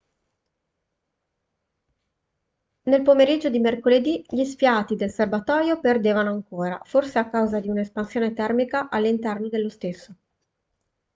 nel 2.85 3.03
pomeriggio 3.03 3.49
di 3.51 3.59
mercoledì 3.59 4.25
gli 4.27 4.43
sfiati 4.45 4.95
del 4.95 5.11
serbatoio 5.11 5.79
perdevano 5.79 6.31
ancora 6.31 6.81
forse 6.83 7.19
a 7.19 7.29
causa 7.29 7.59
di 7.59 7.69
un'espansione 7.69 8.33
termica 8.33 8.89
all'interno 8.89 9.47
dello 9.47 9.69
stesso 9.69 10.15